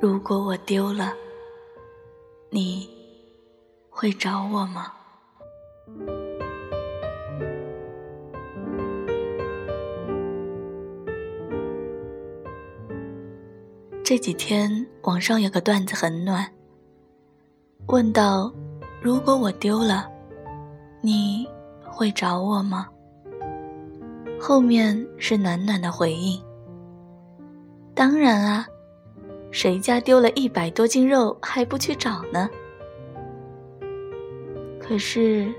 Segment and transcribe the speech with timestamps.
[0.00, 1.12] 如果我丢了，
[2.48, 2.88] 你
[3.90, 4.90] 会找我吗？
[14.02, 16.50] 这几天网上有个段子很暖，
[17.88, 18.50] 问道
[19.04, 20.10] ：“如果我丢了，
[21.02, 21.46] 你
[21.84, 22.88] 会找我吗？”
[24.40, 26.42] 后面是暖暖的回应
[27.94, 28.66] ：“当然啊，
[29.50, 32.48] 谁家丢了一百多斤肉还不去找呢？”
[34.80, 35.52] 可是，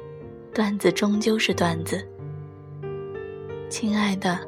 [0.53, 2.05] 段子终究是段子，
[3.69, 4.39] 亲爱的，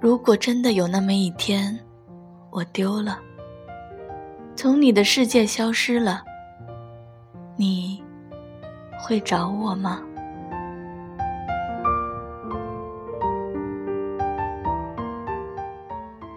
[0.00, 1.78] 如果真的有那么一天，
[2.50, 3.18] 我丢了，
[4.54, 6.22] 从你的世界消失了，
[7.56, 8.02] 你
[9.00, 10.02] 会找我吗？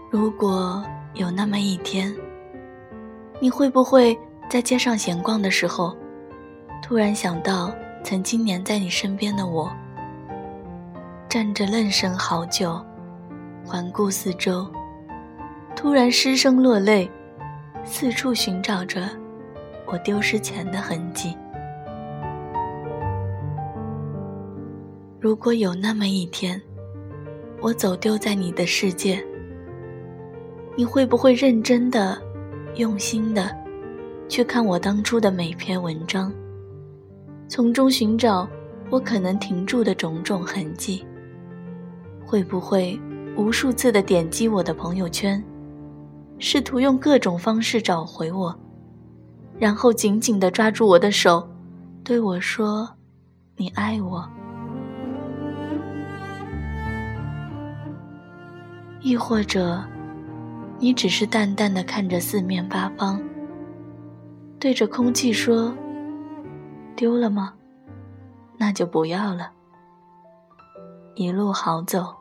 [0.10, 0.82] 如果
[1.14, 2.16] 有那么一天，
[3.40, 4.18] 你会不会
[4.50, 5.96] 在街上闲逛的时候，
[6.82, 9.72] 突然想到曾经黏在你身边的我，
[11.28, 12.80] 站着愣神好久，
[13.66, 14.68] 环顾四周？
[15.76, 17.10] 突然失声落泪，
[17.84, 19.10] 四处寻找着
[19.86, 21.36] 我丢失前的痕迹。
[25.20, 26.62] 如果有那么一天，
[27.62, 29.22] 我走丢在你的世界，
[30.80, 32.18] 你会不会认真的、
[32.76, 33.54] 用心的
[34.30, 36.32] 去看我当初的每篇文章，
[37.50, 38.48] 从中寻找
[38.90, 41.06] 我可能停住的种种痕迹？
[42.26, 42.98] 会不会
[43.36, 45.44] 无数次的点击我的朋友圈？
[46.38, 48.58] 试图用各种方式找回我，
[49.58, 51.46] 然后紧紧地抓住我的手，
[52.06, 52.90] 对我说
[53.60, 54.26] ：“你爱我。”
[59.04, 59.84] 亦或者，
[60.82, 63.22] 你只是淡淡的看着四面八方，
[64.58, 65.76] 对着空气说
[66.96, 67.54] ：“丢了吗？
[68.58, 69.52] 那就不要了。”
[71.16, 72.16] 一路好走。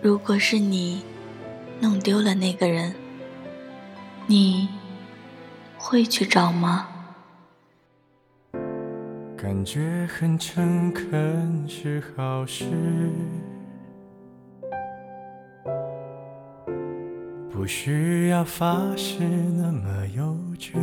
[0.00, 1.04] 如果是你
[1.78, 2.94] 弄丢了那个人，
[4.26, 4.66] 你
[5.76, 6.88] 会去找吗？
[9.36, 12.64] 感觉很诚恳是好事，
[17.64, 20.74] 不需要发誓那么幼稚，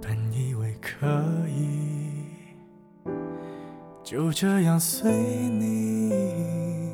[0.00, 1.08] 本以为可
[1.48, 2.22] 以。
[4.04, 6.92] 就这样随你，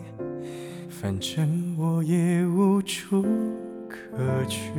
[0.88, 3.26] 反正我也无处
[3.90, 4.70] 可去。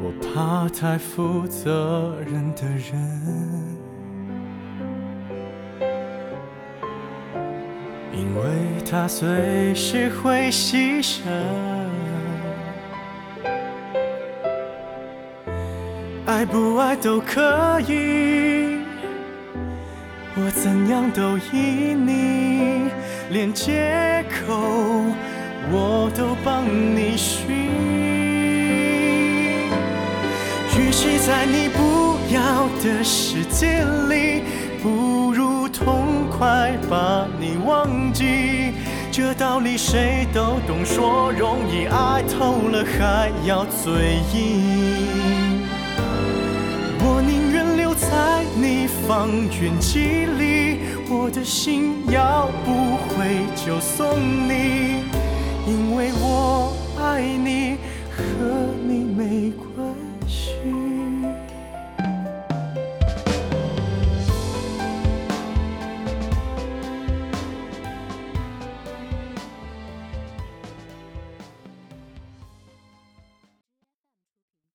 [0.00, 3.76] 我怕太负责任的人，
[8.16, 8.42] 因为
[8.90, 11.20] 他随时会牺牲。
[16.24, 18.78] 爱不爱都可以，
[20.34, 22.90] 我怎样都依你，
[23.30, 24.56] 连借口
[25.70, 27.54] 我都帮你寻。
[30.78, 34.42] 与其在你不要的世界里，
[34.82, 37.85] 不如痛快把你忘。
[39.16, 45.62] 这道理谁都懂，说容易，爱透了还要嘴硬。
[47.00, 55.00] 我宁愿留在你方圆几里，我的心要不回就送你，
[55.66, 57.78] 因为我爱你。